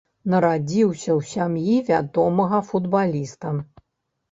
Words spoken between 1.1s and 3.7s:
ў сям'і вядомага футбаліста.